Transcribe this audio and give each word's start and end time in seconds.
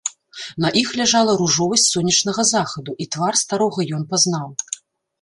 На 0.63 0.71
іх 0.81 0.89
ляжала 1.01 1.35
ружовасць 1.41 1.87
сонечнага 1.95 2.49
захаду, 2.55 2.99
і 3.05 3.11
твар 3.15 3.33
старога 3.45 3.81
ён 4.01 4.11
пазнаў. 4.17 4.49